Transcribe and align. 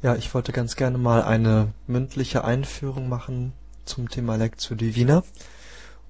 Ja, 0.00 0.14
ich 0.14 0.32
wollte 0.32 0.52
ganz 0.52 0.76
gerne 0.76 0.96
mal 0.96 1.22
eine 1.22 1.72
mündliche 1.88 2.44
Einführung 2.44 3.08
machen 3.08 3.52
zum 3.84 4.08
Thema 4.08 4.36
Lectio 4.36 4.76
Divina 4.76 5.24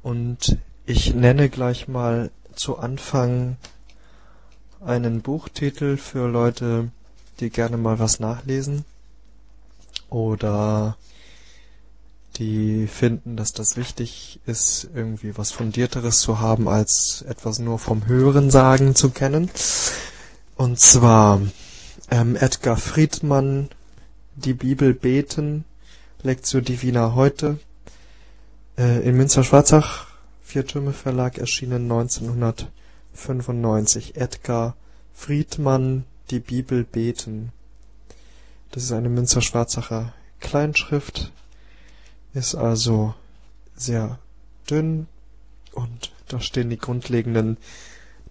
und 0.02 0.58
ich 0.84 1.14
nenne 1.14 1.48
gleich 1.48 1.88
mal 1.88 2.30
zu 2.54 2.76
Anfang 2.76 3.56
einen 4.84 5.22
Buchtitel 5.22 5.96
für 5.96 6.28
Leute, 6.28 6.90
die 7.40 7.48
gerne 7.48 7.78
mal 7.78 7.98
was 7.98 8.20
nachlesen 8.20 8.84
oder 10.10 10.98
die 12.36 12.88
finden, 12.88 13.36
dass 13.36 13.54
das 13.54 13.78
wichtig 13.78 14.38
ist, 14.44 14.86
irgendwie 14.94 15.38
was 15.38 15.50
Fundierteres 15.50 16.20
zu 16.20 16.40
haben, 16.40 16.68
als 16.68 17.24
etwas 17.26 17.58
nur 17.58 17.78
vom 17.78 18.06
Hören 18.06 18.50
sagen 18.50 18.94
zu 18.94 19.08
kennen. 19.08 19.50
Und 20.56 20.78
zwar 20.78 21.40
ähm, 22.10 22.36
Edgar 22.36 22.76
Friedmann 22.76 23.70
die 24.38 24.54
Bibel 24.54 24.94
beten, 24.94 25.64
Lectio 26.22 26.60
Divina 26.60 27.14
heute, 27.14 27.58
äh, 28.76 29.00
in 29.00 29.16
Münster-Schwarzach, 29.16 30.06
Viertürme 30.42 30.92
Verlag, 30.92 31.38
erschienen 31.38 31.90
1995. 31.90 34.16
Edgar 34.16 34.76
Friedmann, 35.12 36.04
die 36.30 36.38
Bibel 36.40 36.84
beten. 36.84 37.52
Das 38.70 38.82
ist 38.84 38.92
eine 38.92 39.08
Münster-Schwarzacher 39.08 40.12
Kleinschrift, 40.40 41.32
ist 42.32 42.54
also 42.54 43.14
sehr 43.74 44.20
dünn 44.70 45.08
und 45.72 46.12
da 46.28 46.40
stehen 46.40 46.70
die 46.70 46.78
grundlegenden 46.78 47.56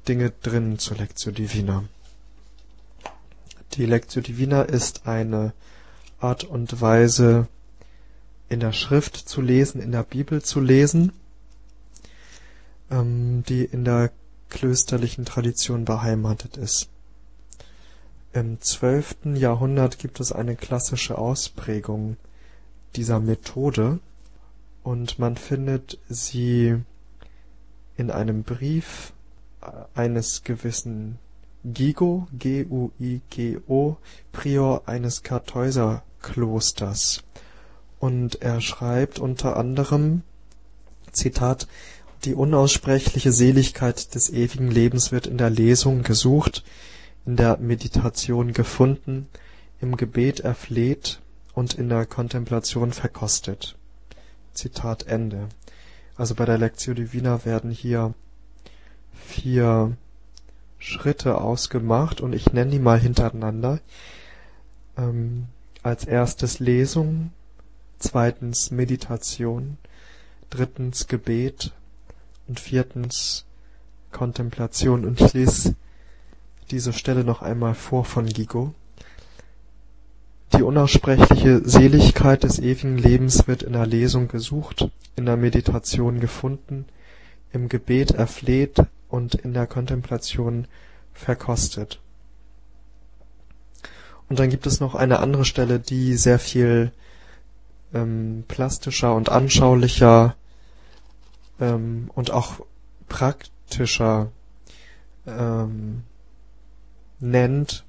Dinge 0.08 0.32
drin 0.42 0.80
zur 0.80 0.96
Lectio 0.98 1.34
Divina. 1.34 1.84
Die 3.74 3.86
Lectio 3.86 4.22
Divina 4.22 4.62
ist 4.62 5.06
eine 5.08 5.52
Art 6.20 6.44
und 6.44 6.82
Weise 6.82 7.48
in 8.50 8.60
der 8.60 8.74
Schrift 8.74 9.18
zu 9.18 9.42
lesen, 9.42 9.82
in 9.82 9.92
der 9.92 10.04
Bibel 10.04 10.42
zu 10.42 10.60
lesen, 10.60 11.12
ähm, 12.90 13.44
die 13.48 13.66
in 13.66 13.86
der 13.86 14.12
klösterlichen 14.50 15.26
Tradition 15.26 15.86
beheimatet 15.86 16.58
ist. 16.58 16.90
Im 18.34 18.62
zwölften 18.62 19.36
Jahrhundert 19.36 20.00
gibt 20.00 20.20
es 20.20 20.32
eine 20.32 20.56
klassische 20.56 21.18
Ausprägung 21.18 22.18
dieser 22.96 23.20
Methode 23.20 24.00
und 24.84 25.20
man 25.20 25.38
findet 25.38 26.00
sie 26.08 26.76
in 27.98 28.12
einem 28.12 28.44
Brief 28.44 29.12
eines 29.96 30.44
gewissen 30.44 31.20
Gigo, 31.64 32.28
G-U-I-G-O, 32.38 33.98
Prior 34.32 34.82
eines 34.86 35.24
Kartäuserklosters. 36.22 37.24
Und 38.00 38.42
er 38.42 38.62
schreibt 38.62 39.20
unter 39.20 39.58
anderem, 39.58 40.22
Zitat, 41.12 41.68
die 42.26 42.36
unaussprechliche 42.36 43.32
Seligkeit 43.32 44.14
des 44.14 44.30
ewigen 44.32 44.70
Lebens 44.70 45.12
wird 45.12 45.28
in 45.28 45.38
der 45.38 45.50
Lesung 45.50 46.04
gesucht, 46.04 46.64
in 47.26 47.36
der 47.36 47.58
Meditation 47.58 48.54
gefunden, 48.54 49.28
im 49.80 49.98
Gebet 49.98 50.42
erfleht 50.42 51.20
und 51.54 51.74
in 51.74 51.90
der 51.90 52.06
Kontemplation 52.06 52.92
verkostet. 52.92 53.76
Zitat 54.54 55.08
Ende. 55.08 55.50
Also 56.16 56.36
bei 56.36 56.46
der 56.46 56.58
Lectio 56.58 56.94
Divina 56.94 57.46
werden 57.46 57.72
hier 57.72 58.14
vier 59.14 59.96
Schritte 60.80 61.40
ausgemacht 61.40 62.22
und 62.22 62.34
ich 62.34 62.54
nenne 62.54 62.72
die 62.72 62.80
mal 62.80 63.00
hintereinander. 63.00 63.80
Ähm, 64.98 65.48
als 65.88 66.04
erstes 66.04 66.60
Lesung, 66.60 67.32
zweitens 67.98 68.72
Meditation, 68.72 69.78
drittens 70.50 71.08
Gebet 71.08 71.72
und 72.46 72.60
viertens 72.60 73.46
Kontemplation. 74.12 75.06
Und 75.06 75.22
ich 75.22 75.32
lese 75.32 75.76
diese 76.72 76.92
Stelle 76.92 77.24
noch 77.24 77.42
einmal 77.42 77.74
vor 77.74 78.04
von 78.04 78.26
Gigo. 78.26 78.74
Die 80.58 80.62
unaussprechliche 80.62 81.62
Seligkeit 81.64 82.44
des 82.44 82.60
ewigen 82.60 82.98
Lebens 82.98 83.48
wird 83.48 83.64
in 83.64 83.72
der 83.72 83.86
Lesung 83.86 84.28
gesucht, 84.28 84.90
in 85.16 85.26
der 85.26 85.38
Meditation 85.38 86.20
gefunden, 86.20 86.86
im 87.54 87.70
Gebet 87.70 88.12
erfleht 88.12 88.84
und 89.08 89.36
in 89.36 89.54
der 89.54 89.68
Kontemplation 89.68 90.68
verkostet. 91.14 92.02
Und 94.30 94.40
dann 94.40 94.50
gibt 94.50 94.68
es 94.68 94.80
noch 94.80 94.96
eine 94.96 95.20
andere 95.20 95.46
Stelle, 95.46 95.80
die 95.80 96.18
sehr 96.18 96.40
viel 96.40 96.92
ähm, 97.94 98.44
plastischer 98.48 99.16
und 99.16 99.30
anschaulicher 99.30 100.36
ähm, 101.60 102.12
und 102.14 102.32
auch 102.32 102.60
praktischer 103.08 104.32
ähm, 105.26 106.04
nennt, 107.20 107.86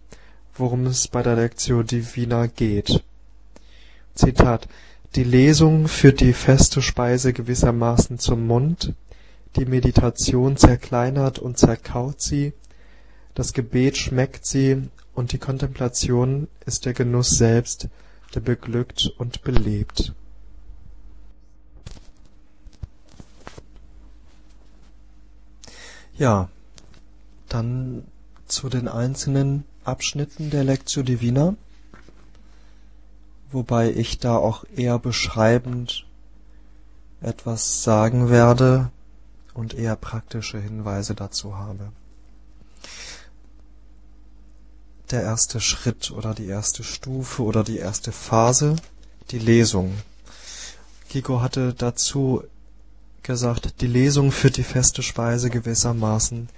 worum 0.54 0.86
es 0.86 1.08
bei 1.08 1.22
der 1.22 1.36
Lectio 1.36 1.82
Divina 1.82 2.46
geht. 2.46 3.02
Zitat 4.14 4.68
Die 5.14 5.24
Lesung 5.24 5.88
führt 5.88 6.20
die 6.20 6.32
feste 6.32 6.82
Speise 6.82 7.32
gewissermaßen 7.32 8.18
zum 8.18 8.46
Mund, 8.46 8.94
die 9.56 9.64
Meditation 9.64 10.56
zerkleinert 10.56 11.38
und 11.38 11.58
zerkaut 11.58 12.20
sie, 12.20 12.52
das 13.38 13.52
Gebet 13.52 13.96
schmeckt 13.96 14.44
sie, 14.44 14.90
und 15.14 15.30
die 15.30 15.38
Kontemplation 15.38 16.48
ist 16.66 16.86
der 16.86 16.92
Genuss 16.92 17.30
selbst, 17.30 17.88
der 18.34 18.40
beglückt 18.40 19.12
und 19.16 19.42
belebt. 19.42 20.12
Ja, 26.16 26.48
dann 27.48 28.08
zu 28.46 28.68
den 28.68 28.88
einzelnen 28.88 29.62
Abschnitten 29.84 30.50
der 30.50 30.64
Lectio 30.64 31.04
Divina, 31.04 31.54
wobei 33.52 33.92
ich 33.92 34.18
da 34.18 34.36
auch 34.36 34.64
eher 34.74 34.98
beschreibend 34.98 36.06
etwas 37.20 37.84
sagen 37.84 38.30
werde, 38.30 38.90
und 39.54 39.74
eher 39.74 39.94
praktische 39.94 40.58
Hinweise 40.58 41.14
dazu 41.14 41.56
habe. 41.56 41.92
Der 45.10 45.22
erste 45.22 45.60
Schritt 45.60 46.10
oder 46.10 46.34
die 46.34 46.46
erste 46.46 46.84
Stufe 46.84 47.42
oder 47.42 47.64
die 47.64 47.78
erste 47.78 48.12
Phase, 48.12 48.76
die 49.30 49.38
Lesung. 49.38 49.94
Kiko 51.08 51.40
hatte 51.40 51.72
dazu 51.72 52.42
gesagt, 53.22 53.80
die 53.80 53.86
Lesung 53.86 54.32
führt 54.32 54.58
die 54.58 54.64
feste 54.64 55.02
Speise 55.02 55.48
gewissermaßen 55.48 56.48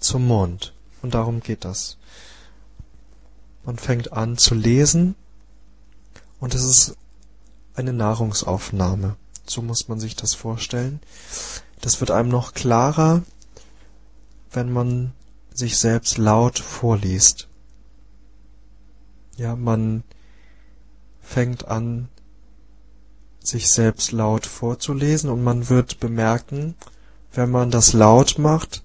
zum 0.00 0.26
Mund. 0.26 0.72
Und 1.02 1.14
darum 1.14 1.40
geht 1.40 1.64
das. 1.64 1.96
Man 3.64 3.78
fängt 3.78 4.12
an 4.12 4.38
zu 4.38 4.54
lesen 4.54 5.14
und 6.40 6.54
es 6.54 6.64
ist 6.64 6.96
eine 7.74 7.92
Nahrungsaufnahme. 7.92 9.16
So 9.46 9.62
muss 9.62 9.88
man 9.88 10.00
sich 10.00 10.16
das 10.16 10.34
vorstellen. 10.34 11.00
Das 11.80 12.00
wird 12.00 12.10
einem 12.10 12.28
noch 12.28 12.54
klarer, 12.54 13.22
wenn 14.52 14.72
man 14.72 15.12
sich 15.52 15.78
selbst 15.78 16.18
laut 16.18 16.58
vorliest. 16.58 17.49
Ja, 19.40 19.56
man 19.56 20.04
fängt 21.22 21.66
an, 21.66 22.10
sich 23.42 23.70
selbst 23.70 24.12
laut 24.12 24.44
vorzulesen 24.44 25.30
und 25.30 25.42
man 25.42 25.70
wird 25.70 25.98
bemerken, 25.98 26.74
wenn 27.32 27.50
man 27.50 27.70
das 27.70 27.94
laut 27.94 28.36
macht, 28.36 28.82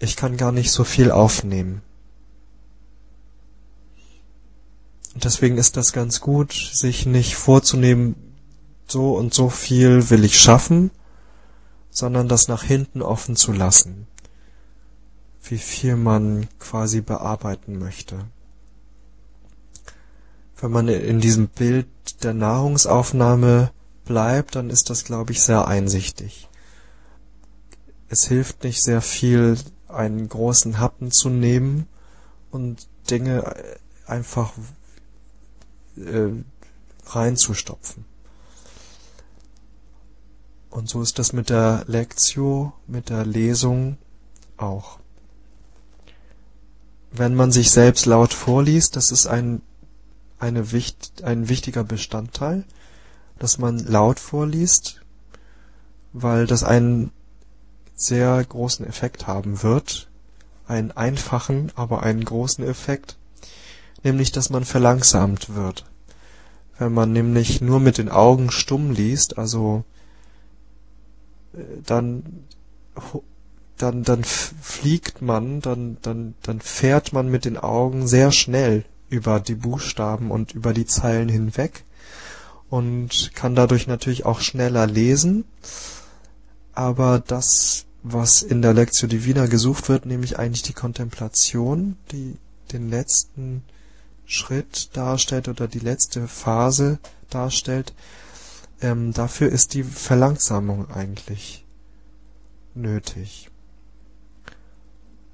ich 0.00 0.16
kann 0.16 0.36
gar 0.36 0.50
nicht 0.50 0.72
so 0.72 0.82
viel 0.82 1.12
aufnehmen. 1.12 1.82
Und 5.14 5.22
deswegen 5.22 5.56
ist 5.56 5.76
das 5.76 5.92
ganz 5.92 6.20
gut, 6.20 6.52
sich 6.52 7.06
nicht 7.06 7.36
vorzunehmen, 7.36 8.16
so 8.88 9.14
und 9.14 9.32
so 9.34 9.50
viel 9.50 10.10
will 10.10 10.24
ich 10.24 10.40
schaffen, 10.40 10.90
sondern 11.90 12.28
das 12.28 12.48
nach 12.48 12.64
hinten 12.64 13.02
offen 13.02 13.36
zu 13.36 13.52
lassen, 13.52 14.08
wie 15.44 15.58
viel 15.58 15.94
man 15.94 16.48
quasi 16.58 17.02
bearbeiten 17.02 17.78
möchte. 17.78 18.26
Wenn 20.60 20.70
man 20.70 20.88
in 20.88 21.20
diesem 21.20 21.48
Bild 21.48 21.86
der 22.22 22.34
Nahrungsaufnahme 22.34 23.70
bleibt, 24.04 24.56
dann 24.56 24.70
ist 24.70 24.90
das, 24.90 25.04
glaube 25.04 25.32
ich, 25.32 25.42
sehr 25.42 25.68
einsichtig. 25.68 26.48
Es 28.08 28.24
hilft 28.24 28.64
nicht 28.64 28.82
sehr 28.82 29.00
viel, 29.00 29.56
einen 29.86 30.28
großen 30.28 30.78
Happen 30.78 31.12
zu 31.12 31.28
nehmen 31.28 31.86
und 32.50 32.88
Dinge 33.10 33.54
einfach 34.06 34.52
äh, 35.96 36.30
reinzustopfen. 37.06 38.04
Und 40.70 40.88
so 40.88 41.02
ist 41.02 41.18
das 41.18 41.32
mit 41.32 41.50
der 41.50 41.84
Lectio, 41.86 42.72
mit 42.86 43.08
der 43.08 43.24
Lesung 43.24 43.96
auch. 44.56 44.98
Wenn 47.10 47.34
man 47.34 47.52
sich 47.52 47.70
selbst 47.70 48.06
laut 48.06 48.34
vorliest, 48.34 48.96
das 48.96 49.10
ist 49.10 49.26
ein, 49.26 49.62
eine 50.38 50.72
wicht, 50.72 51.24
ein 51.24 51.48
wichtiger 51.48 51.84
Bestandteil, 51.84 52.64
dass 53.38 53.58
man 53.58 53.78
laut 53.78 54.20
vorliest, 54.20 55.00
weil 56.12 56.46
das 56.46 56.64
einen 56.64 57.10
sehr 57.94 58.44
großen 58.44 58.86
Effekt 58.86 59.26
haben 59.26 59.62
wird, 59.62 60.08
einen 60.66 60.92
einfachen, 60.92 61.72
aber 61.74 62.02
einen 62.02 62.24
großen 62.24 62.64
Effekt, 62.64 63.16
nämlich 64.04 64.32
dass 64.32 64.50
man 64.50 64.64
verlangsamt 64.64 65.54
wird. 65.54 65.84
Wenn 66.78 66.92
man 66.94 67.12
nämlich 67.12 67.60
nur 67.60 67.80
mit 67.80 67.98
den 67.98 68.08
Augen 68.08 68.52
stumm 68.52 68.92
liest, 68.92 69.36
also 69.36 69.84
äh, 71.54 71.82
dann 71.84 72.44
dann 73.76 74.02
dann 74.04 74.24
fliegt 74.24 75.22
man, 75.22 75.60
dann 75.60 75.98
dann 76.02 76.34
dann 76.42 76.60
fährt 76.60 77.12
man 77.12 77.28
mit 77.28 77.44
den 77.44 77.56
Augen 77.56 78.06
sehr 78.06 78.30
schnell 78.30 78.84
über 79.10 79.40
die 79.40 79.54
Buchstaben 79.54 80.30
und 80.30 80.52
über 80.52 80.72
die 80.72 80.86
Zeilen 80.86 81.28
hinweg 81.28 81.84
und 82.70 83.32
kann 83.34 83.54
dadurch 83.54 83.86
natürlich 83.86 84.26
auch 84.26 84.40
schneller 84.40 84.86
lesen. 84.86 85.44
Aber 86.74 87.18
das, 87.18 87.86
was 88.02 88.42
in 88.42 88.62
der 88.62 88.74
Lectio 88.74 89.08
Divina 89.08 89.46
gesucht 89.46 89.88
wird, 89.88 90.06
nämlich 90.06 90.38
eigentlich 90.38 90.62
die 90.62 90.74
Kontemplation, 90.74 91.96
die 92.12 92.36
den 92.72 92.90
letzten 92.90 93.64
Schritt 94.26 94.90
darstellt 94.92 95.48
oder 95.48 95.66
die 95.66 95.78
letzte 95.78 96.28
Phase 96.28 96.98
darstellt, 97.30 97.94
ähm, 98.80 99.12
dafür 99.12 99.48
ist 99.48 99.74
die 99.74 99.82
Verlangsamung 99.82 100.90
eigentlich 100.90 101.64
nötig. 102.74 103.50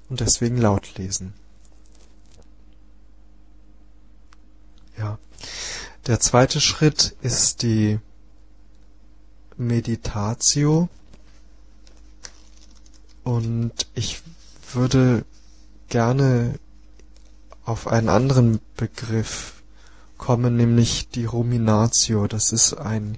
Und 0.09 0.19
deswegen 0.19 0.57
laut 0.57 0.97
lesen. 0.97 1.33
Ja. 4.97 5.17
Der 6.07 6.19
zweite 6.19 6.61
Schritt 6.61 7.15
ist 7.21 7.63
die 7.63 7.99
Meditatio. 9.57 10.89
Und 13.23 13.87
ich 13.95 14.21
würde 14.73 15.25
gerne 15.89 16.59
auf 17.63 17.87
einen 17.87 18.09
anderen 18.09 18.59
Begriff 18.77 19.63
kommen, 20.17 20.55
nämlich 20.55 21.09
die 21.09 21.25
Ruminatio. 21.25 22.27
Das 22.27 22.51
ist 22.51 22.73
ein 22.73 23.17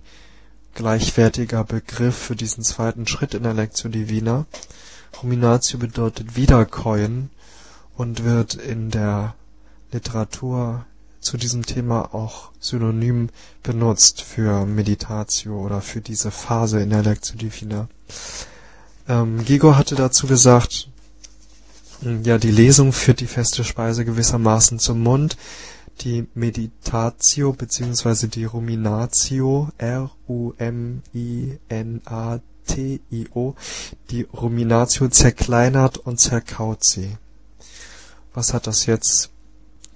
gleichwertiger 0.74 1.63
Begriff 1.63 2.15
für 2.15 2.35
diesen 2.35 2.63
zweiten 2.63 3.07
Schritt 3.07 3.33
in 3.33 3.44
der 3.44 3.53
Lectio 3.53 3.89
Divina. 3.89 4.45
Ruminatio 5.21 5.79
bedeutet 5.79 6.35
Wiederkäuen 6.35 7.29
und 7.95 8.24
wird 8.24 8.53
in 8.53 8.91
der 8.91 9.35
Literatur 9.91 10.85
zu 11.27 11.35
diesem 11.35 11.65
Thema 11.65 12.15
auch 12.15 12.51
synonym 12.57 13.27
benutzt 13.62 14.21
für 14.21 14.65
Meditatio 14.65 15.59
oder 15.59 15.81
für 15.81 16.00
diese 16.00 16.31
Phase 16.31 16.79
in 16.79 16.89
der 16.89 17.03
Lectio 17.03 17.35
Divina. 17.35 17.89
Ähm, 19.09 19.44
Gigor 19.44 19.77
hatte 19.77 19.95
dazu 19.95 20.25
gesagt, 20.25 20.88
ja, 22.24 22.38
die 22.38 22.51
Lesung 22.51 22.94
führt 22.94 23.19
die 23.19 23.27
feste 23.27 23.65
Speise 23.65 24.06
gewissermaßen 24.06 24.79
zum 24.79 25.03
Mund. 25.03 25.35
Die 26.00 26.27
Meditatio 26.33 27.51
bzw. 27.51 28.27
die 28.27 28.45
Ruminatio, 28.45 29.68
R-U-M-I-N-A-T-I-O, 29.79 30.35
die 34.12 34.21
Ruminatio 34.21 35.09
zerkleinert 35.09 35.97
und 35.97 36.21
zerkaut 36.21 36.85
sie. 36.85 37.18
Was 38.33 38.53
hat 38.53 38.65
das 38.65 38.85
jetzt 38.85 39.29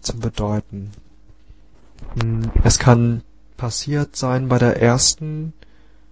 zu 0.02 0.18
bedeuten? 0.18 0.92
Hm, 2.20 2.52
es 2.64 2.80
kann 2.80 3.24
passiert 3.58 4.16
sein 4.16 4.50
bei 4.50 4.58
der 4.58 4.82
ersten 4.82 5.54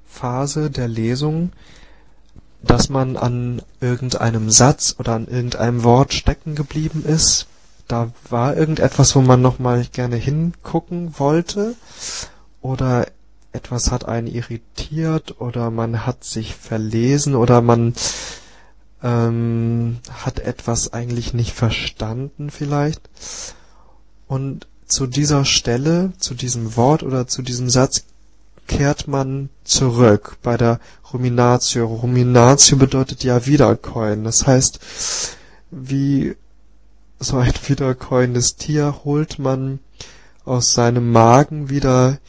Phase 0.06 0.70
der 0.70 0.88
Lesung, 0.88 1.52
dass 2.62 2.90
man 2.90 3.18
an 3.18 3.62
irgendeinem 3.80 4.50
Satz 4.50 4.96
oder 5.00 5.14
an 5.14 5.28
irgendeinem 5.28 5.84
Wort 5.84 6.14
stecken 6.14 6.56
geblieben 6.56 7.04
ist. 7.06 7.48
Da 7.88 8.12
war 8.30 8.56
irgendetwas, 8.56 9.16
wo 9.16 9.22
man 9.22 9.42
nochmal 9.42 9.86
gerne 9.92 10.16
hingucken 10.18 11.18
wollte 11.18 11.76
oder 12.62 13.08
etwas 13.52 13.92
hat 13.92 14.06
einen 14.06 14.28
irritiert 14.28 15.42
oder 15.42 15.72
man 15.72 16.06
hat 16.06 16.24
sich 16.24 16.56
verlesen 16.56 17.36
oder 17.36 17.62
man 17.62 17.96
ähm, 19.02 20.00
hat 20.24 20.40
etwas 20.40 20.94
eigentlich 20.94 21.34
nicht 21.34 21.54
verstanden 21.54 22.52
vielleicht. 22.52 23.10
Und 24.28 24.68
zu 24.90 25.08
dieser 25.08 25.46
Stelle, 25.46 26.12
zu 26.18 26.34
diesem 26.34 26.76
Wort 26.76 27.04
oder 27.04 27.28
zu 27.28 27.42
diesem 27.42 27.70
Satz 27.70 28.04
kehrt 28.68 29.08
man 29.08 29.50
zurück 29.64 30.38
bei 30.44 30.58
der 30.58 30.80
Ruminatio. 31.14 31.86
Ruminatio 31.86 32.78
bedeutet 32.78 33.24
ja 33.24 33.46
wiederkäuen. 33.46 34.24
Das 34.24 34.46
heißt, 34.46 34.80
wie 35.72 36.36
so 37.20 37.38
ein 37.38 37.54
wiederkäuendes 37.68 38.56
Tier 38.56 39.02
holt 39.04 39.40
man 39.40 39.80
aus 40.46 40.74
seinem 40.74 41.12
Magen 41.12 41.70
wieder 41.70 42.20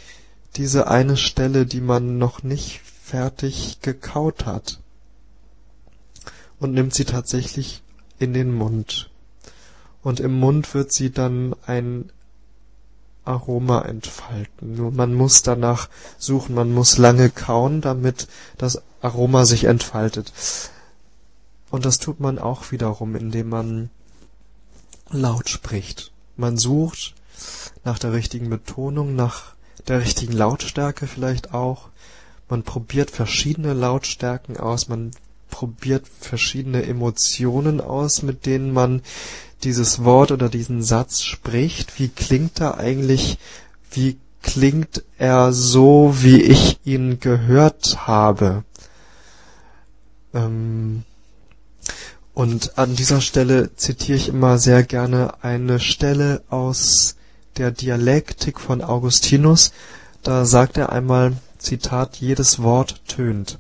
diese 0.57 0.89
eine 0.89 1.17
Stelle, 1.17 1.67
die 1.67 1.81
man 1.81 2.19
noch 2.19 2.43
nicht 2.43 2.81
fertig 3.03 3.79
gekaut 3.83 4.47
hat 4.47 4.81
und 6.59 6.73
nimmt 6.73 6.95
sie 6.95 7.05
tatsächlich 7.05 7.83
in 8.19 8.35
den 8.35 8.53
Mund. 8.53 9.11
Und 10.03 10.21
im 10.21 10.39
Mund 10.39 10.75
wird 10.75 10.93
sie 10.93 11.11
dann 11.11 11.55
ein 11.67 12.11
Aroma 13.25 13.83
entfalten. 13.83 14.77
Nur 14.77 14.91
man 14.91 15.15
muss 15.15 15.43
danach 15.43 15.89
suchen, 16.19 16.55
man 16.55 16.73
muss 16.73 16.99
lange 16.99 17.31
kauen, 17.31 17.81
damit 17.81 18.29
das 18.59 18.83
Aroma 19.03 19.45
sich 19.45 19.65
entfaltet. 19.65 20.33
Und 21.71 21.85
das 21.85 21.99
tut 21.99 22.21
man 22.21 22.39
auch 22.39 22.73
wiederum, 22.73 23.15
indem 23.15 23.49
man 23.49 23.91
laut 25.11 25.49
spricht. 25.49 26.13
Man 26.37 26.57
sucht 26.57 27.15
nach 27.85 27.99
der 27.99 28.13
richtigen 28.13 28.51
Betonung, 28.51 29.15
nach 29.15 29.55
der 29.89 30.01
richtigen 30.01 30.33
Lautstärke 30.33 31.07
vielleicht 31.07 31.55
auch. 31.55 31.89
Man 32.49 32.63
probiert 32.63 33.11
verschiedene 33.11 33.73
Lautstärken 33.73 34.57
aus, 34.57 34.89
man 34.89 35.13
probiert 35.51 36.07
verschiedene 36.09 36.85
Emotionen 36.85 37.81
aus, 37.81 38.23
mit 38.23 38.47
denen 38.47 38.73
man 38.73 39.03
dieses 39.65 40.05
Wort 40.05 40.33
oder 40.33 40.49
diesen 40.49 40.83
Satz 40.83 41.23
spricht, 41.23 41.99
wie 41.99 42.09
klingt 42.09 42.61
er 42.61 42.79
eigentlich, 42.79 43.39
wie 43.91 44.19
klingt 44.43 45.03
er 45.19 45.53
so, 45.53 46.15
wie 46.21 46.43
ich 46.43 46.81
ihn 46.85 47.21
gehört 47.21 48.07
habe. 48.07 48.65
Ähm 50.33 51.05
und 52.33 52.79
an 52.79 52.97
dieser 52.97 53.21
Stelle 53.21 53.75
zitiere 53.77 54.17
ich 54.17 54.29
immer 54.29 54.59
sehr 54.59 54.83
gerne 54.83 55.35
eine 55.43 55.79
Stelle 55.81 56.43
aus 56.49 57.17
der 57.59 57.71
Dialektik 57.71 58.61
von 58.61 58.83
Augustinus. 58.83 59.73
Da 60.23 60.47
sagt 60.47 60.79
er 60.79 60.91
einmal, 60.91 61.35
Zitat, 61.59 62.17
jedes 62.17 62.63
Wort 62.63 63.03
tönt. 63.07 63.59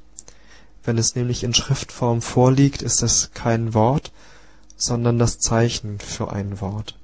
Wenn 0.85 0.97
es 0.97 1.15
nämlich 1.15 1.45
in 1.45 1.53
Schriftform 1.53 2.23
vorliegt, 2.23 2.81
ist 2.81 3.03
es 3.03 3.33
kein 3.35 3.75
Wort, 3.75 4.13
sondern 4.81 5.19
das 5.19 5.39
Zeichen 5.39 5.99
für 6.01 6.33
ein 6.33 6.61
Wort. 6.61 6.97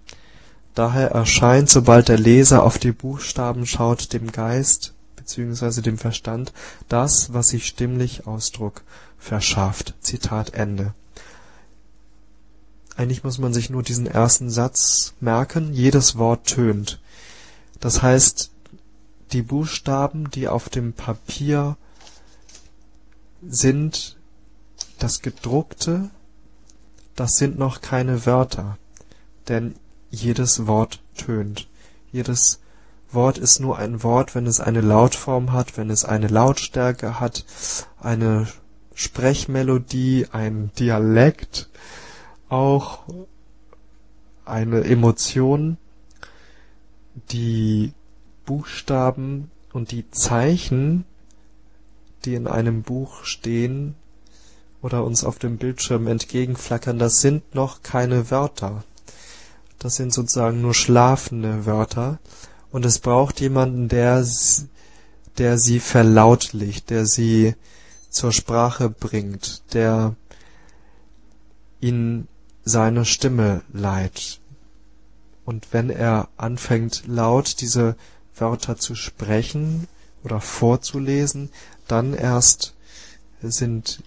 Daher 0.74 1.10
erscheint, 1.10 1.70
sobald 1.70 2.08
der 2.08 2.18
Leser 2.18 2.62
auf 2.62 2.78
die 2.78 2.92
Buchstaben 2.92 3.66
schaut, 3.66 4.12
dem 4.12 4.32
Geist 4.32 4.94
bzw. 5.16 5.82
dem 5.82 5.98
Verstand 5.98 6.52
das, 6.88 7.32
was 7.32 7.48
sich 7.48 7.66
stimmlich 7.66 8.26
Ausdruck 8.26 8.82
verschafft. 9.18 9.94
Zitat 10.00 10.54
Ende. 10.54 10.94
Eigentlich 12.96 13.24
muss 13.24 13.38
man 13.38 13.52
sich 13.52 13.68
nur 13.68 13.82
diesen 13.82 14.06
ersten 14.06 14.50
Satz 14.50 15.12
merken. 15.20 15.72
Jedes 15.74 16.16
Wort 16.16 16.46
tönt. 16.46 16.98
Das 17.78 18.02
heißt, 18.02 18.50
die 19.32 19.42
Buchstaben, 19.42 20.30
die 20.30 20.48
auf 20.48 20.68
dem 20.70 20.94
Papier 20.94 21.76
sind, 23.46 24.16
das 24.98 25.20
gedruckte 25.20 26.10
das 27.16 27.32
sind 27.32 27.58
noch 27.58 27.80
keine 27.80 28.26
Wörter, 28.26 28.78
denn 29.48 29.74
jedes 30.10 30.66
Wort 30.66 31.00
tönt. 31.16 31.68
Jedes 32.12 32.60
Wort 33.10 33.38
ist 33.38 33.60
nur 33.60 33.78
ein 33.78 34.02
Wort, 34.02 34.34
wenn 34.34 34.46
es 34.46 34.60
eine 34.60 34.80
Lautform 34.80 35.52
hat, 35.52 35.76
wenn 35.76 35.90
es 35.90 36.04
eine 36.04 36.28
Lautstärke 36.28 37.18
hat, 37.18 37.44
eine 38.00 38.46
Sprechmelodie, 38.94 40.28
ein 40.32 40.70
Dialekt, 40.78 41.68
auch 42.48 43.00
eine 44.44 44.84
Emotion. 44.84 45.78
Die 47.30 47.92
Buchstaben 48.44 49.50
und 49.72 49.90
die 49.90 50.10
Zeichen, 50.10 51.04
die 52.24 52.34
in 52.34 52.46
einem 52.46 52.82
Buch 52.82 53.24
stehen, 53.24 53.94
oder 54.86 55.02
uns 55.02 55.24
auf 55.24 55.40
dem 55.40 55.56
Bildschirm 55.56 56.06
entgegenflackern, 56.06 56.96
das 57.00 57.20
sind 57.20 57.56
noch 57.56 57.82
keine 57.82 58.30
Wörter. 58.30 58.84
Das 59.80 59.96
sind 59.96 60.12
sozusagen 60.12 60.60
nur 60.60 60.74
schlafende 60.74 61.66
Wörter. 61.66 62.20
Und 62.70 62.86
es 62.86 63.00
braucht 63.00 63.40
jemanden, 63.40 63.88
der, 63.88 64.24
der 65.38 65.58
sie 65.58 65.80
verlautlicht, 65.80 66.90
der 66.90 67.04
sie 67.04 67.56
zur 68.10 68.30
Sprache 68.32 68.88
bringt, 68.88 69.74
der 69.74 70.14
ihnen 71.80 72.28
seine 72.64 73.04
Stimme 73.04 73.62
leiht. 73.72 74.38
Und 75.44 75.72
wenn 75.72 75.90
er 75.90 76.28
anfängt 76.36 77.08
laut 77.08 77.60
diese 77.60 77.96
Wörter 78.36 78.76
zu 78.76 78.94
sprechen 78.94 79.88
oder 80.22 80.40
vorzulesen, 80.40 81.50
dann 81.88 82.14
erst 82.14 82.74
sind 83.42 84.00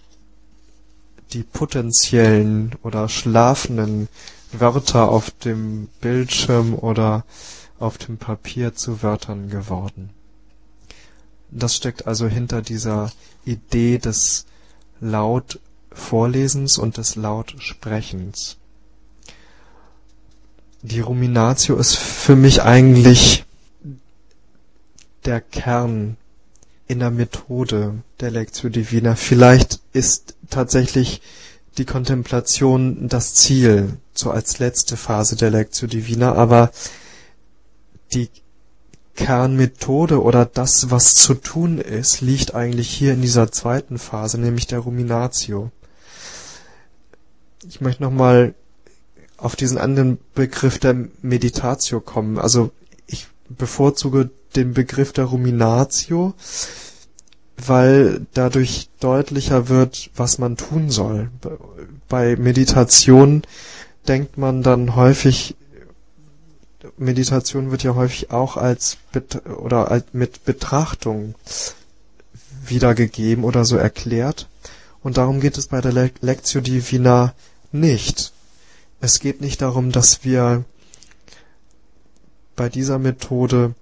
die 1.32 1.42
potenziellen 1.42 2.74
oder 2.82 3.08
schlafenden 3.08 4.08
Wörter 4.52 5.08
auf 5.08 5.30
dem 5.30 5.88
Bildschirm 6.00 6.74
oder 6.74 7.24
auf 7.78 7.98
dem 7.98 8.18
Papier 8.18 8.74
zu 8.74 9.02
Wörtern 9.02 9.48
geworden. 9.48 10.10
Das 11.50 11.74
steckt 11.76 12.06
also 12.06 12.26
hinter 12.26 12.62
dieser 12.62 13.10
Idee 13.44 13.98
des 13.98 14.46
Lautvorlesens 15.00 16.78
und 16.78 16.96
des 16.96 17.16
Lautsprechens. 17.16 18.56
Die 20.82 21.00
Ruminatio 21.00 21.76
ist 21.76 21.96
für 21.96 22.36
mich 22.36 22.62
eigentlich 22.62 23.44
der 25.24 25.40
Kern 25.40 26.16
in 26.90 26.98
der 26.98 27.12
Methode 27.12 28.02
der 28.18 28.32
Lectio 28.32 28.68
Divina. 28.68 29.14
Vielleicht 29.14 29.78
ist 29.92 30.34
tatsächlich 30.50 31.22
die 31.78 31.84
Kontemplation 31.84 33.06
das 33.08 33.32
Ziel, 33.34 33.96
so 34.12 34.32
als 34.32 34.58
letzte 34.58 34.96
Phase 34.96 35.36
der 35.36 35.50
Lectio 35.50 35.86
Divina, 35.86 36.34
aber 36.34 36.72
die 38.12 38.28
Kernmethode 39.14 40.20
oder 40.20 40.44
das, 40.44 40.90
was 40.90 41.14
zu 41.14 41.34
tun 41.34 41.78
ist, 41.78 42.22
liegt 42.22 42.56
eigentlich 42.56 42.90
hier 42.90 43.12
in 43.12 43.22
dieser 43.22 43.52
zweiten 43.52 43.96
Phase, 43.96 44.40
nämlich 44.40 44.66
der 44.66 44.80
Ruminatio. 44.80 45.70
Ich 47.68 47.80
möchte 47.80 48.02
nochmal 48.02 48.54
auf 49.36 49.54
diesen 49.54 49.78
anderen 49.78 50.18
Begriff 50.34 50.80
der 50.80 50.96
Meditatio 51.22 52.00
kommen. 52.00 52.36
Also 52.36 52.72
ich 53.06 53.28
bevorzuge 53.48 54.30
den 54.56 54.74
Begriff 54.74 55.12
der 55.12 55.26
Ruminatio, 55.26 56.34
weil 57.56 58.26
dadurch 58.34 58.88
deutlicher 59.00 59.68
wird, 59.68 60.10
was 60.16 60.38
man 60.38 60.56
tun 60.56 60.90
soll. 60.90 61.30
Bei 62.08 62.36
Meditation 62.36 63.42
denkt 64.08 64.38
man 64.38 64.62
dann 64.62 64.96
häufig, 64.96 65.56
Meditation 66.96 67.70
wird 67.70 67.82
ja 67.82 67.94
häufig 67.94 68.30
auch 68.30 68.56
als 68.56 68.96
oder 69.58 69.90
als 69.90 70.06
mit 70.12 70.44
Betrachtung 70.44 71.34
wiedergegeben 72.64 73.44
oder 73.44 73.64
so 73.64 73.76
erklärt. 73.76 74.48
Und 75.02 75.16
darum 75.16 75.40
geht 75.40 75.58
es 75.58 75.68
bei 75.68 75.80
der 75.80 75.92
Le 75.92 76.10
Lectio 76.20 76.60
Divina 76.60 77.34
nicht. 77.72 78.32
Es 79.00 79.18
geht 79.18 79.40
nicht 79.40 79.62
darum, 79.62 79.92
dass 79.92 80.24
wir 80.24 80.64
bei 82.56 82.68
dieser 82.68 82.98
Methode 82.98 83.74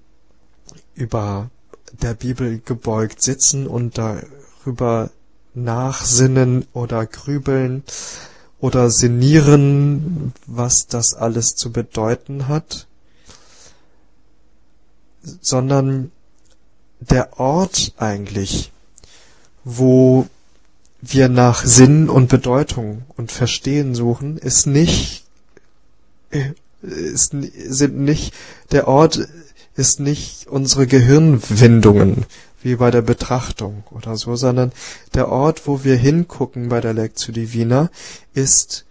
über 0.99 1.51
der 2.03 2.15
Bibel 2.15 2.61
gebeugt 2.65 3.23
sitzen 3.23 3.67
und 3.67 3.99
darüber 3.99 5.11
nachsinnen 5.55 6.67
oder 6.73 7.07
grübeln 7.07 7.85
oder 8.61 8.91
sinnieren, 8.91 10.33
was 10.47 10.87
das 10.89 11.15
alles 11.15 11.55
zu 11.55 11.73
bedeuten 11.73 12.49
hat, 12.49 12.87
sondern 15.41 16.11
der 17.01 17.39
Ort 17.39 17.93
eigentlich, 17.97 18.73
wo 19.65 20.27
wir 21.01 21.29
nach 21.29 21.65
Sinn 21.65 22.09
und 22.09 22.29
Bedeutung 22.29 23.03
und 23.17 23.31
Verstehen 23.31 23.95
suchen, 23.95 24.37
ist 24.37 24.67
nicht, 24.67 25.25
ist, 26.83 27.31
sind 27.33 27.99
nicht, 27.99 28.35
der 28.73 28.89
Ort 28.89 29.29
ist 29.79 30.01
nicht 30.01 30.49
unsere 30.49 30.89
Gehirnwindungen, 30.89 32.27
wie 32.63 32.75
bei 32.75 32.91
der 32.91 33.03
Betrachtung 33.03 33.85
oder 33.93 34.17
so, 34.17 34.35
sondern 34.35 34.73
der 35.15 35.29
Ort, 35.29 35.69
wo 35.69 35.85
wir 35.85 35.95
hingucken 35.95 36.69
bei 36.69 36.81
der 36.81 36.95
Lectio 36.95 37.33
Divina, 37.33 37.89
ist 38.35 38.85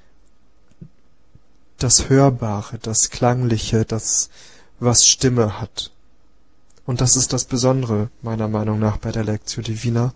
das 1.78 2.08
Hörbare, 2.08 2.80
das 2.82 3.10
Klangliche, 3.10 3.84
das, 3.84 4.30
was 4.80 5.06
Stimme 5.06 5.60
hat. 5.60 5.92
Und 6.86 7.02
das 7.02 7.18
ist 7.18 7.34
das 7.34 7.44
Besondere, 7.44 8.10
meiner 8.22 8.48
Meinung 8.48 8.80
nach, 8.80 8.96
bei 8.96 9.12
der 9.12 9.26
Lectio 9.26 9.62
Divina. 9.62 10.14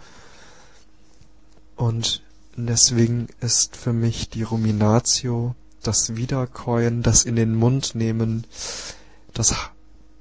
Und 1.76 2.24
deswegen 2.56 3.28
ist 3.42 3.76
für 3.76 3.92
mich 3.92 4.30
die 4.30 4.44
Ruminatio, 4.44 5.54
das 5.84 6.16
Wiederkäuen, 6.16 7.04
das 7.04 7.26
in 7.26 7.36
den 7.36 7.56
Mund 7.56 7.94
nehmen, 7.94 8.46
das 9.34 9.71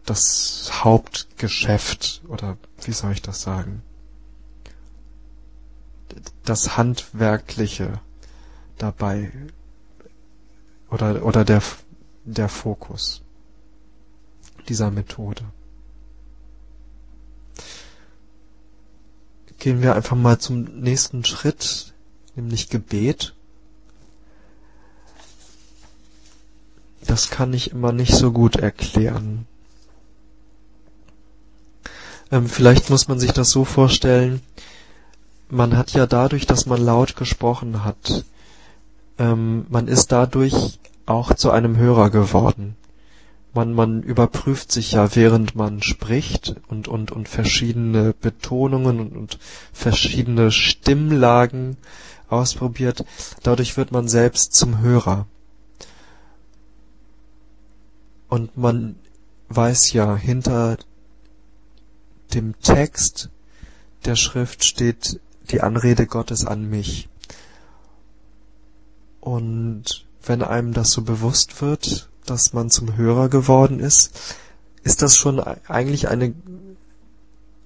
das 0.05 0.71
Hauptgeschäft 0.85 2.23
oder 2.29 2.57
wie 2.83 2.93
soll 2.93 3.13
ich 3.13 3.23
das 3.23 3.43
sagen? 3.43 3.83
Das 6.45 6.77
Handwerkliche 6.77 8.01
dabei 8.79 9.31
oder 10.91 11.25
oder 11.25 11.45
der 11.45 11.63
der 12.25 12.49
Fokus 12.49 13.23
dieser 14.69 14.91
Methode. 14.91 15.45
Gehen 19.59 19.83
wir 19.83 19.95
einfach 19.95 20.17
mal 20.17 20.39
zum 20.39 20.63
nächsten 20.81 21.25
Schritt, 21.25 21.93
nämlich 22.35 22.71
Gebet. 22.71 23.35
Das 27.03 27.31
kann 27.31 27.53
ich 27.53 27.73
immer 27.73 27.93
nicht 27.93 28.15
so 28.15 28.33
gut 28.33 28.57
erklären. 28.57 29.47
Ähm, 32.31 32.49
vielleicht 32.49 32.91
muss 32.91 33.09
man 33.09 33.19
sich 33.19 33.33
das 33.33 33.51
so 33.51 33.65
vorstellen, 33.65 34.41
man 35.49 35.77
hat 35.77 35.93
ja 35.93 36.07
dadurch, 36.07 36.47
dass 36.47 36.67
man 36.67 36.81
laut 36.81 37.17
gesprochen 37.17 37.85
hat, 37.85 38.25
ähm, 39.19 39.67
man 39.69 39.89
ist 39.89 40.13
dadurch 40.13 40.79
auch 41.07 41.35
zu 41.35 41.51
einem 41.51 41.77
Hörer 41.77 42.11
geworden. 42.11 42.77
Man, 43.53 43.75
man 43.75 44.05
überprüft 44.05 44.71
sich 44.71 44.93
ja, 44.93 45.17
während 45.17 45.57
man 45.57 45.83
spricht 45.83 46.55
und, 46.69 46.87
und, 46.87 47.11
und 47.11 47.29
verschiedene 47.29 48.15
Betonungen 48.15 49.01
und, 49.01 49.17
und 49.17 49.39
verschiedene 49.73 50.53
Stimmlagen 50.53 51.77
ausprobiert. 52.29 53.05
Dadurch 53.43 53.77
wird 53.77 53.91
man 53.91 54.07
selbst 54.07 54.55
zum 54.55 54.79
Hörer. 54.79 55.27
Und 58.29 58.57
man 58.57 58.95
weiß 59.49 59.93
ja, 59.95 60.15
hinter 60.15 60.77
dem 62.31 62.59
Text 62.61 63.31
der 64.05 64.17
Schrift 64.17 64.65
steht 64.65 65.21
die 65.51 65.61
Anrede 65.61 66.07
Gottes 66.07 66.47
an 66.47 66.69
mich. 66.69 67.09
Und 69.21 70.07
wenn 70.23 70.43
einem 70.43 70.73
das 70.73 70.91
so 70.91 71.03
bewusst 71.03 71.61
wird, 71.61 72.09
dass 72.27 72.53
man 72.53 72.71
zum 72.71 72.97
Hörer 72.97 73.29
geworden 73.29 73.81
ist, 73.81 74.37
ist 74.83 75.03
das 75.03 75.17
schon 75.17 75.41
eigentlich 75.41 76.09
eine 76.09 76.35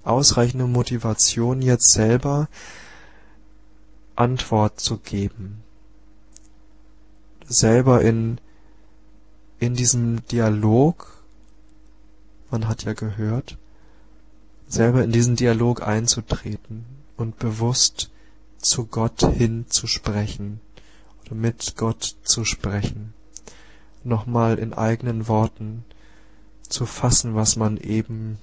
ausreichende 0.03 0.65
Motivation, 0.65 1.61
jetzt 1.61 1.91
selber 1.91 2.47
Antwort 4.15 4.79
zu 4.79 4.97
geben. 4.97 5.63
Selber 7.47 8.01
in, 8.01 8.39
in 9.59 9.75
diesem 9.75 10.25
Dialog, 10.27 11.23
man 12.49 12.67
hat 12.67 12.83
ja 12.83 12.93
gehört, 12.93 13.57
selber 14.67 15.03
in 15.03 15.11
diesen 15.11 15.35
Dialog 15.35 15.81
einzutreten 15.81 16.85
und 17.17 17.39
bewusst 17.39 18.09
zu 18.57 18.85
Gott 18.85 19.21
hin 19.21 19.65
zu 19.69 19.87
sprechen 19.87 20.59
oder 21.25 21.35
mit 21.35 21.75
Gott 21.77 22.15
zu 22.23 22.45
sprechen, 22.45 23.13
nochmal 24.03 24.57
in 24.57 24.73
eigenen 24.73 25.27
Worten 25.27 25.85
zu 26.67 26.85
fassen, 26.85 27.35
was 27.35 27.55
man 27.55 27.77
eben 27.77 28.39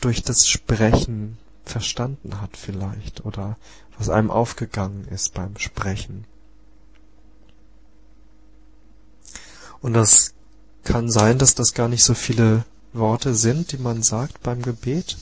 durch 0.00 0.22
das 0.22 0.46
Sprechen 0.46 1.38
verstanden 1.64 2.40
hat 2.40 2.56
vielleicht 2.56 3.24
oder 3.24 3.56
was 3.96 4.10
einem 4.10 4.30
aufgegangen 4.30 5.06
ist 5.08 5.34
beim 5.34 5.56
Sprechen. 5.58 6.26
Und 9.80 9.94
das 9.94 10.34
kann 10.82 11.10
sein, 11.10 11.38
dass 11.38 11.54
das 11.54 11.74
gar 11.74 11.88
nicht 11.88 12.04
so 12.04 12.14
viele 12.14 12.64
Worte 12.94 13.34
sind, 13.34 13.72
die 13.72 13.78
man 13.78 14.02
sagt 14.02 14.42
beim 14.42 14.62
Gebet 14.62 15.16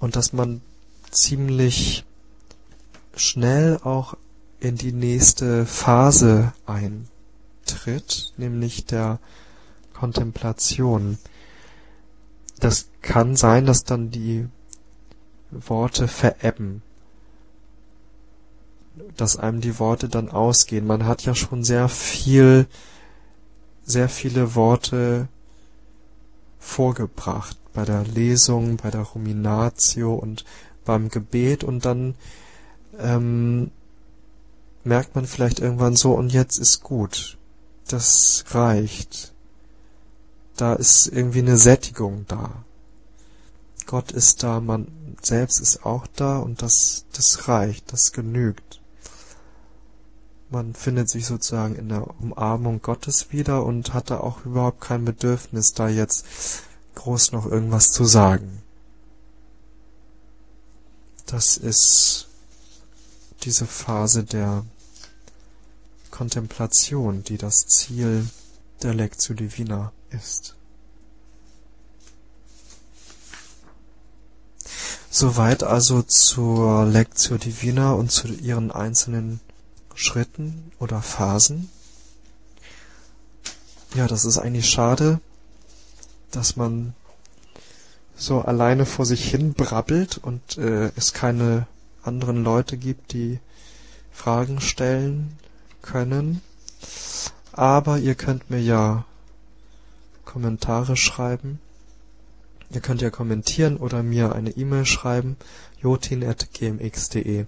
und 0.00 0.16
dass 0.16 0.32
man 0.32 0.60
ziemlich 1.10 2.04
schnell 3.14 3.78
auch 3.82 4.16
in 4.60 4.76
die 4.76 4.92
nächste 4.92 5.64
Phase 5.64 6.52
eintritt, 6.66 8.32
nämlich 8.36 8.84
der 8.84 9.18
Kontemplation. 9.94 11.18
Das 12.58 12.88
kann 13.02 13.36
sein, 13.36 13.66
dass 13.66 13.84
dann 13.84 14.10
die 14.10 14.48
Worte 15.50 16.08
verebben, 16.08 16.82
dass 19.16 19.36
einem 19.36 19.60
die 19.60 19.78
Worte 19.78 20.08
dann 20.08 20.30
ausgehen. 20.30 20.86
Man 20.86 21.06
hat 21.06 21.24
ja 21.24 21.34
schon 21.34 21.64
sehr 21.64 21.88
viel, 21.88 22.66
sehr 23.86 24.08
viele 24.08 24.54
Worte 24.54 25.28
vorgebracht 26.58 27.56
bei 27.72 27.84
der 27.84 28.04
Lesung, 28.04 28.76
bei 28.76 28.90
der 28.90 29.02
Ruminatio 29.02 30.14
und 30.14 30.44
beim 30.84 31.08
Gebet 31.08 31.64
und 31.64 31.84
dann 31.84 32.14
ähm, 32.98 33.70
merkt 34.84 35.14
man 35.14 35.26
vielleicht 35.26 35.60
irgendwann 35.60 35.96
so 35.96 36.14
und 36.14 36.32
jetzt 36.32 36.58
ist 36.58 36.82
gut. 36.82 37.38
Das 37.88 38.44
reicht. 38.50 39.32
Da 40.56 40.74
ist 40.74 41.06
irgendwie 41.06 41.40
eine 41.40 41.56
Sättigung 41.56 42.24
da. 42.28 42.64
Gott 43.86 44.10
ist 44.10 44.42
da, 44.42 44.60
man 44.60 44.88
selbst 45.22 45.60
ist 45.60 45.84
auch 45.84 46.06
da 46.16 46.38
und 46.38 46.62
das, 46.62 47.04
das 47.12 47.46
reicht, 47.46 47.92
das 47.92 48.12
genügt. 48.12 48.80
Man 50.48 50.74
findet 50.74 51.10
sich 51.10 51.26
sozusagen 51.26 51.74
in 51.74 51.88
der 51.88 52.06
Umarmung 52.20 52.80
Gottes 52.80 53.32
wieder 53.32 53.64
und 53.64 53.94
hat 53.94 54.10
da 54.10 54.20
auch 54.20 54.44
überhaupt 54.44 54.80
kein 54.80 55.04
Bedürfnis, 55.04 55.72
da 55.72 55.88
jetzt 55.88 56.24
groß 56.94 57.32
noch 57.32 57.46
irgendwas 57.46 57.90
zu 57.90 58.04
sagen. 58.04 58.62
Das 61.26 61.56
ist 61.56 62.28
diese 63.42 63.66
Phase 63.66 64.22
der 64.22 64.64
Kontemplation, 66.12 67.24
die 67.24 67.36
das 67.36 67.66
Ziel 67.66 68.26
der 68.82 68.94
Lectio 68.94 69.34
Divina 69.34 69.92
ist. 70.10 70.54
Soweit 75.10 75.62
also 75.62 76.02
zur 76.02 76.84
Lectio 76.84 77.38
Divina 77.38 77.92
und 77.92 78.12
zu 78.12 78.28
ihren 78.28 78.70
einzelnen 78.70 79.40
Schritten 79.96 80.70
oder 80.78 81.02
Phasen. 81.02 81.70
Ja, 83.94 84.06
das 84.06 84.24
ist 84.24 84.38
eigentlich 84.38 84.68
schade, 84.70 85.20
dass 86.30 86.56
man 86.56 86.94
so 88.16 88.40
alleine 88.42 88.86
vor 88.86 89.06
sich 89.06 89.28
hin 89.28 89.54
brabbelt 89.54 90.18
und 90.18 90.58
äh, 90.58 90.92
es 90.96 91.12
keine 91.12 91.66
anderen 92.02 92.44
Leute 92.44 92.76
gibt, 92.76 93.12
die 93.12 93.40
Fragen 94.12 94.60
stellen 94.60 95.36
können. 95.82 96.40
Aber 97.52 97.98
ihr 97.98 98.14
könnt 98.14 98.50
mir 98.50 98.60
ja 98.60 99.04
Kommentare 100.24 100.96
schreiben 100.96 101.58
Ihr 102.70 102.80
könnt 102.80 103.00
ja 103.00 103.10
kommentieren 103.10 103.76
oder 103.76 104.02
mir 104.02 104.34
eine 104.34 104.50
E-Mail 104.50 104.86
schreiben 104.86 105.36
jotin@gmx.de 105.80 107.46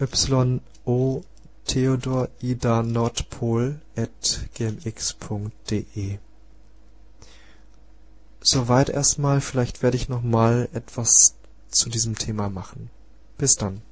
y-o 0.00 1.22
Theodor 1.66 2.28
Ida 2.40 2.82
Nordpol 2.82 3.80
at 3.96 4.48
gmx.de 4.54 6.18
Soweit 8.42 8.88
erstmal, 8.88 9.42
vielleicht 9.42 9.82
werde 9.82 9.98
ich 9.98 10.08
noch 10.08 10.22
mal 10.22 10.68
etwas 10.72 11.34
zu 11.68 11.90
diesem 11.90 12.16
Thema 12.16 12.48
machen. 12.48 12.88
Bis 13.36 13.56
dann. 13.56 13.82